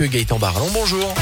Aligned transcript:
avec 0.00 0.12
Gaëtan 0.12 0.38
Barallon. 0.38 0.68
Bonjour. 0.72 1.14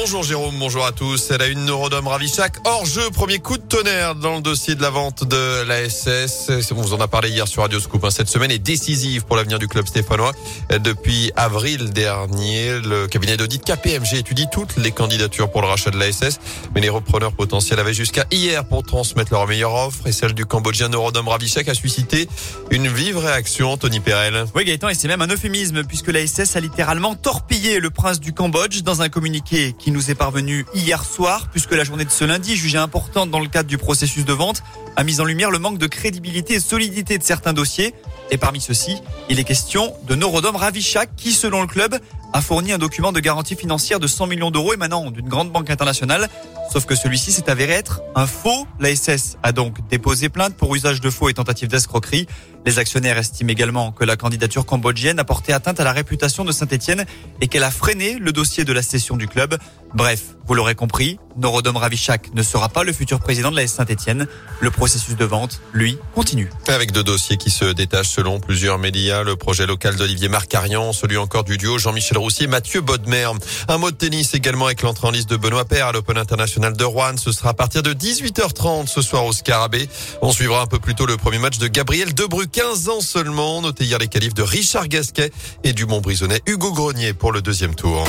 Bonjour 0.00 0.22
Jérôme, 0.22 0.54
bonjour 0.60 0.86
à 0.86 0.92
tous. 0.92 1.32
Elle 1.32 1.42
a 1.42 1.48
une 1.48 1.64
Neurodome 1.64 2.06
Ravichac 2.06 2.58
hors 2.64 2.86
jeu. 2.86 3.10
Premier 3.10 3.40
coup 3.40 3.58
de 3.58 3.62
tonnerre 3.62 4.14
dans 4.14 4.36
le 4.36 4.42
dossier 4.42 4.76
de 4.76 4.80
la 4.80 4.90
vente 4.90 5.24
de 5.24 5.64
la 5.64 5.90
SS. 5.90 6.70
On 6.70 6.80
vous 6.80 6.94
en 6.94 7.00
a 7.00 7.08
parlé 7.08 7.30
hier 7.30 7.48
sur 7.48 7.62
Radio 7.62 7.80
Scoop. 7.80 8.04
Hein. 8.04 8.10
Cette 8.10 8.28
semaine 8.28 8.52
est 8.52 8.60
décisive 8.60 9.24
pour 9.24 9.34
l'avenir 9.34 9.58
du 9.58 9.66
club 9.66 9.88
stéphanois. 9.88 10.32
Depuis 10.70 11.32
avril 11.34 11.90
dernier, 11.90 12.78
le 12.78 13.08
cabinet 13.08 13.36
d'audit 13.36 13.60
KPMG 13.60 14.18
étudie 14.18 14.46
toutes 14.52 14.76
les 14.76 14.92
candidatures 14.92 15.50
pour 15.50 15.62
le 15.62 15.66
rachat 15.66 15.90
de 15.90 15.98
la 15.98 16.12
SS. 16.12 16.38
Mais 16.76 16.80
les 16.80 16.90
repreneurs 16.90 17.32
potentiels 17.32 17.80
avaient 17.80 17.92
jusqu'à 17.92 18.24
hier 18.30 18.64
pour 18.64 18.84
transmettre 18.84 19.32
leur 19.32 19.48
meilleure 19.48 19.74
offre. 19.74 20.06
Et 20.06 20.12
celle 20.12 20.32
du 20.32 20.46
Cambodgien 20.46 20.90
Neurodome 20.90 21.26
Ravichak 21.26 21.68
a 21.68 21.74
suscité 21.74 22.28
une 22.70 22.86
vive 22.86 23.18
réaction. 23.18 23.76
Tony 23.76 23.98
Perel. 23.98 24.44
Oui 24.54 24.64
Gaëtan, 24.64 24.90
et 24.90 24.94
c'est 24.94 25.08
même 25.08 25.22
un 25.22 25.28
euphémisme 25.28 25.82
puisque 25.82 26.08
la 26.08 26.24
SS 26.24 26.54
a 26.54 26.60
littéralement 26.60 27.16
torpillé 27.16 27.80
le 27.80 27.90
prince 27.90 28.20
du 28.20 28.32
Cambodge 28.32 28.82
dans 28.82 29.02
un 29.02 29.08
communiqué 29.08 29.74
nous 29.92 30.10
est 30.10 30.14
parvenu 30.14 30.66
hier 30.74 31.04
soir, 31.04 31.48
puisque 31.50 31.72
la 31.72 31.84
journée 31.84 32.04
de 32.04 32.10
ce 32.10 32.24
lundi, 32.24 32.56
jugée 32.56 32.78
importante 32.78 33.30
dans 33.30 33.40
le 33.40 33.48
cadre 33.48 33.68
du 33.68 33.78
processus 33.78 34.24
de 34.24 34.32
vente, 34.32 34.62
a 34.96 35.04
mis 35.04 35.20
en 35.20 35.24
lumière 35.24 35.50
le 35.50 35.58
manque 35.58 35.78
de 35.78 35.86
crédibilité 35.86 36.54
et 36.54 36.60
solidité 36.60 37.18
de 37.18 37.22
certains 37.22 37.52
dossiers. 37.52 37.94
Et 38.30 38.36
parmi 38.36 38.60
ceux-ci, 38.60 38.98
il 39.28 39.38
est 39.38 39.44
question 39.44 39.94
de 40.06 40.14
Norodom 40.14 40.56
Ravichak, 40.56 41.10
qui, 41.16 41.32
selon 41.32 41.62
le 41.62 41.66
club, 41.66 41.98
a 42.32 42.40
fourni 42.42 42.72
un 42.72 42.78
document 42.78 43.12
de 43.12 43.20
garantie 43.20 43.56
financière 43.56 44.00
de 44.00 44.06
100 44.06 44.26
millions 44.26 44.50
d'euros 44.50 44.74
émanant 44.74 45.10
d'une 45.10 45.28
grande 45.28 45.50
banque 45.50 45.70
internationale. 45.70 46.28
Sauf 46.70 46.84
que 46.84 46.94
celui-ci 46.94 47.32
s'est 47.32 47.48
avéré 47.48 47.72
être 47.72 48.02
un 48.14 48.26
faux. 48.26 48.66
L'ASS 48.78 49.38
a 49.42 49.52
donc 49.52 49.76
déposé 49.88 50.28
plainte 50.28 50.54
pour 50.54 50.74
usage 50.74 51.00
de 51.00 51.08
faux 51.08 51.28
et 51.28 51.34
tentative 51.34 51.68
d'escroquerie. 51.68 52.26
Les 52.66 52.78
actionnaires 52.78 53.16
estiment 53.16 53.50
également 53.50 53.92
que 53.92 54.04
la 54.04 54.16
candidature 54.16 54.66
cambodgienne 54.66 55.18
a 55.18 55.24
porté 55.24 55.52
atteinte 55.52 55.80
à 55.80 55.84
la 55.84 55.92
réputation 55.92 56.44
de 56.44 56.52
Saint-Etienne 56.52 57.06
et 57.40 57.48
qu'elle 57.48 57.64
a 57.64 57.70
freiné 57.70 58.18
le 58.18 58.32
dossier 58.32 58.64
de 58.64 58.72
la 58.72 58.82
cession 58.82 59.16
du 59.16 59.26
club. 59.26 59.56
Bref, 59.94 60.36
vous 60.48 60.54
l'aurez 60.54 60.74
compris, 60.74 61.18
Norodom 61.36 61.76
Ravichak 61.76 62.32
ne 62.32 62.42
sera 62.42 62.70
pas 62.70 62.82
le 62.82 62.94
futur 62.94 63.20
président 63.20 63.50
de 63.50 63.56
la 63.56 63.66
Saint-Etienne. 63.66 64.26
Le 64.60 64.70
processus 64.70 65.14
de 65.14 65.24
vente, 65.26 65.60
lui, 65.74 65.98
continue. 66.14 66.48
Avec 66.68 66.90
deux 66.90 67.04
dossiers 67.04 67.36
qui 67.36 67.50
se 67.50 67.66
détachent 67.66 68.08
selon 68.08 68.40
plusieurs 68.40 68.78
médias, 68.78 69.22
le 69.22 69.36
projet 69.36 69.66
local 69.66 69.96
d'Olivier 69.96 70.30
Marcarian, 70.30 70.94
celui 70.94 71.18
encore 71.18 71.44
du 71.44 71.58
duo 71.58 71.76
Jean-Michel 71.76 72.16
Roussier, 72.16 72.46
Mathieu 72.46 72.80
Bodmer. 72.80 73.30
Un 73.68 73.76
mot 73.76 73.90
de 73.90 73.96
tennis 73.96 74.32
également 74.32 74.64
avec 74.64 74.80
l'entrée 74.80 75.06
en 75.06 75.10
liste 75.10 75.28
de 75.28 75.36
Benoît 75.36 75.66
Paire 75.66 75.88
à 75.88 75.92
l'Open 75.92 76.16
International 76.16 76.74
de 76.74 76.84
Rouen. 76.84 77.18
Ce 77.18 77.30
sera 77.30 77.50
à 77.50 77.54
partir 77.54 77.82
de 77.82 77.92
18h30 77.92 78.86
ce 78.86 79.02
soir 79.02 79.26
au 79.26 79.34
Scarabée. 79.34 79.86
On 80.22 80.32
suivra 80.32 80.62
un 80.62 80.66
peu 80.66 80.78
plus 80.78 80.94
tôt 80.94 81.04
le 81.04 81.18
premier 81.18 81.38
match 81.38 81.58
de 81.58 81.68
Gabriel 81.68 82.14
Debru, 82.14 82.48
15 82.48 82.88
ans 82.88 83.00
seulement. 83.02 83.60
Notez 83.60 83.84
hier 83.84 83.98
les 83.98 84.08
qualifs 84.08 84.34
de 84.34 84.42
Richard 84.42 84.88
Gasquet 84.88 85.30
et 85.62 85.74
du 85.74 85.84
Montbrisonnais 85.84 86.40
Hugo 86.46 86.72
Grenier 86.72 87.12
pour 87.12 87.32
le 87.32 87.42
deuxième 87.42 87.74
tour. 87.74 88.06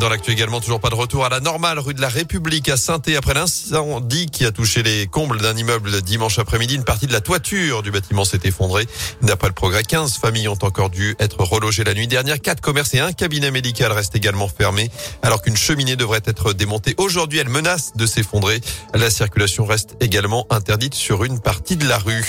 Dans 0.00 0.08
l'actu 0.08 0.30
également, 0.30 0.60
toujours 0.60 0.80
pas 0.80 0.88
de 0.88 0.94
retour 0.94 1.26
à 1.26 1.28
la 1.28 1.40
normale 1.40 1.78
rue 1.78 1.92
de 1.92 2.00
la 2.00 2.08
République 2.08 2.70
à 2.70 2.78
saint 2.78 3.02
après 3.18 3.34
l'incendie 3.34 4.30
qui 4.30 4.46
a 4.46 4.50
touché 4.50 4.82
les 4.82 5.06
combles 5.06 5.42
d'un 5.42 5.54
immeuble 5.54 6.00
dimanche 6.00 6.38
après-midi. 6.38 6.76
Une 6.76 6.84
partie 6.84 7.06
de 7.06 7.12
la 7.12 7.20
toiture 7.20 7.82
du 7.82 7.90
bâtiment 7.90 8.24
s'est 8.24 8.40
effondrée. 8.44 8.86
D'après 9.20 9.48
le 9.48 9.52
progrès, 9.52 9.82
15 9.82 10.16
familles 10.16 10.48
ont 10.48 10.58
encore 10.62 10.88
dû 10.88 11.16
être 11.18 11.42
relogées 11.42 11.84
la 11.84 11.92
nuit 11.92 12.08
dernière. 12.08 12.40
Quatre 12.40 12.62
commerces 12.62 12.94
et 12.94 13.00
un 13.00 13.12
cabinet 13.12 13.50
médical 13.50 13.92
restent 13.92 14.16
également 14.16 14.48
fermés 14.48 14.90
alors 15.20 15.42
qu'une 15.42 15.56
cheminée 15.56 15.96
devrait 15.96 16.22
être 16.24 16.54
démontée. 16.54 16.94
Aujourd'hui, 16.96 17.38
elle 17.38 17.50
menace 17.50 17.92
de 17.94 18.06
s'effondrer. 18.06 18.62
La 18.94 19.10
circulation 19.10 19.66
reste 19.66 19.96
également 20.00 20.46
interdite 20.48 20.94
sur 20.94 21.24
une 21.24 21.40
partie 21.40 21.76
de 21.76 21.86
la 21.86 21.98
rue. 21.98 22.24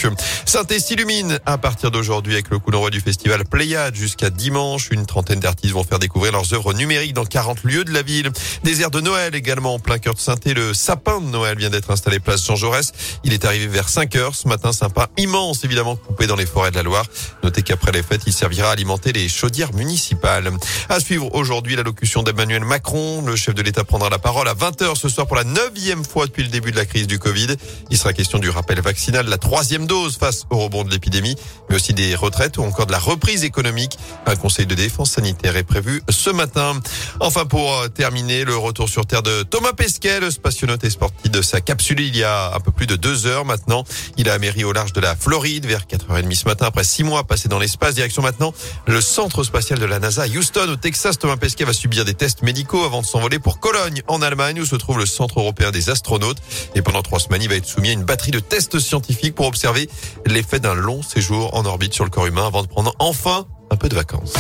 saint 0.46 0.66
s'illumine 0.78 1.40
à 1.46 1.58
partir 1.58 1.90
d'aujourd'hui 1.90 2.34
avec 2.34 2.50
le 2.50 2.60
coup 2.60 2.72
d'envoi 2.72 2.90
du 2.90 3.00
festival 3.00 3.46
Pléiade 3.46 3.96
jusqu'à 3.96 4.30
dimanche. 4.30 4.90
Une 4.92 5.06
trentaine 5.06 5.40
d'artistes 5.40 5.74
vont 5.74 5.86
faire 5.86 6.00
découvrir 6.00 6.34
leurs 6.34 6.54
œuvres 6.54 6.74
numériques 6.74 7.14
dans 7.14 7.24
40 7.24 7.61
lieu 7.64 7.84
de 7.84 7.92
la 7.92 8.02
ville. 8.02 8.32
Des 8.64 8.82
airs 8.82 8.92
de 8.92 9.02
Noël 9.02 9.36
également 9.36 9.76
en 9.76 9.80
plein 9.80 9.98
cœur 9.98 10.14
de 10.14 10.20
saint 10.20 10.36
Le 10.46 10.74
sapin 10.74 11.20
de 11.22 11.28
Noël 11.28 11.58
vient 11.58 11.70
d'être 11.70 11.92
installé 11.92 12.20
place 12.20 12.46
Jean 12.46 12.56
Jaurès. 12.56 12.92
Il 13.24 13.34
est 13.34 13.46
arrivé 13.46 13.68
vers 13.68 13.90
5 13.90 14.16
heures 14.16 14.36
ce 14.36 14.48
matin. 14.48 14.72
Sympa 14.72 15.10
immense 15.18 15.64
évidemment 15.64 15.96
coupé 15.96 16.28
dans 16.28 16.36
les 16.36 16.46
forêts 16.46 16.72
de 16.72 16.76
la 16.76 16.84
Loire. 16.84 17.06
Notez 17.44 17.62
qu'après 17.62 17.92
les 17.92 18.04
fêtes, 18.04 18.24
il 18.26 18.34
servira 18.34 18.70
à 18.70 18.72
alimenter 18.72 19.14
les 19.14 19.28
chaudières 19.30 19.74
municipales. 19.74 20.52
À 20.90 21.00
suivre 21.00 21.34
aujourd'hui 21.34 21.76
l'allocution 21.76 22.24
d'Emmanuel 22.24 22.64
Macron. 22.64 23.24
Le 23.26 23.36
chef 23.36 23.56
de 23.56 23.62
l'État 23.62 23.84
prendra 23.84 24.10
la 24.10 24.20
parole 24.20 24.48
à 24.48 24.54
20h 24.54 24.96
ce 24.96 25.10
soir 25.10 25.28
pour 25.28 25.36
la 25.36 25.44
neuvième 25.44 26.04
fois 26.04 26.26
depuis 26.26 26.44
le 26.44 26.50
début 26.50 26.72
de 26.72 26.78
la 26.78 26.86
crise 26.86 27.08
du 27.08 27.20
Covid. 27.20 27.56
Il 27.90 27.98
sera 27.98 28.14
question 28.14 28.40
du 28.40 28.50
rappel 28.50 28.80
vaccinal, 28.82 29.28
la 29.28 29.38
troisième 29.38 29.86
dose 29.86 30.18
face 30.18 30.46
au 30.50 30.58
rebond 30.58 30.84
de 30.84 30.92
l'épidémie, 30.92 31.36
mais 31.70 31.76
aussi 31.76 31.94
des 31.94 32.16
retraites 32.16 32.58
ou 32.58 32.64
encore 32.64 32.86
de 32.86 32.92
la 32.92 33.00
reprise 33.00 33.44
économique. 33.44 33.98
Un 34.26 34.36
conseil 34.36 34.66
de 34.66 34.76
défense 34.76 35.12
sanitaire 35.12 35.56
est 35.56 35.64
prévu 35.64 36.02
ce 36.10 36.30
matin. 36.30 36.80
Enfin, 37.20 37.41
pour 37.46 37.74
euh, 37.74 37.88
terminer, 37.88 38.44
le 38.44 38.56
retour 38.56 38.90
sur 38.90 39.06
Terre 39.06 39.24
de 39.24 39.44
Thomas 39.44 39.74
Pesquet, 39.74 40.20
le 40.20 40.32
spationaute 40.32 40.84
est 40.84 40.90
sportif 40.90 41.32
de 41.32 41.42
sa 41.42 41.62
capsule 41.62 42.00
il 42.00 42.16
y 42.16 42.24
a 42.24 42.54
un 42.54 42.60
peu 42.60 42.72
plus 42.72 42.88
de 42.88 42.96
deux 42.96 43.26
heures 43.26 43.46
maintenant. 43.46 43.84
Il 44.18 44.30
a 44.30 44.34
améri 44.34 44.64
au 44.64 44.74
large 44.74 44.94
de 44.94 45.02
la 45.02 45.16
Floride 45.16 45.66
vers 45.66 45.86
4h30 45.86 46.34
ce 46.36 46.46
matin 46.46 46.66
après 46.66 46.84
six 46.84 47.04
mois 47.04 47.24
passés 47.24 47.48
dans 47.48 47.60
l'espace. 47.60 47.96
Direction 47.96 48.22
maintenant 48.22 48.54
le 48.86 49.02
centre 49.02 49.44
spatial 49.44 49.80
de 49.80 49.86
la 49.86 50.00
NASA 50.00 50.24
à 50.24 50.28
Houston 50.28 50.68
au 50.70 50.76
Texas. 50.76 51.18
Thomas 51.20 51.38
Pesquet 51.38 51.64
va 51.64 51.74
subir 51.74 52.06
des 52.06 52.14
tests 52.14 52.42
médicaux 52.44 52.84
avant 52.84 53.02
de 53.02 53.06
s'envoler 53.06 53.40
pour 53.40 53.60
Cologne 53.60 54.02
en 54.08 54.22
Allemagne 54.22 54.60
où 54.60 54.66
se 54.66 54.76
trouve 54.76 54.98
le 54.98 55.06
centre 55.06 55.40
européen 55.40 55.72
des 55.72 55.90
astronautes. 55.90 56.42
Et 56.76 56.82
pendant 56.82 57.02
trois 57.02 57.20
semaines, 57.20 57.42
il 57.42 57.50
va 57.50 57.56
être 57.56 57.66
soumis 57.66 57.90
à 57.90 57.94
une 57.94 58.04
batterie 58.04 58.32
de 58.32 58.40
tests 58.40 58.80
scientifiques 58.80 59.36
pour 59.36 59.48
observer 59.48 59.90
l'effet 60.26 60.60
d'un 60.60 60.76
long 60.76 61.02
séjour 61.02 61.56
en 61.56 61.66
orbite 61.66 61.94
sur 61.94 62.04
le 62.04 62.10
corps 62.10 62.26
humain 62.26 62.48
avant 62.48 62.64
de 62.64 62.68
prendre 62.68 62.94
enfin 63.00 63.46
un 63.70 63.76
peu 63.78 63.90
de 63.90 63.96
vacances. 63.96 64.34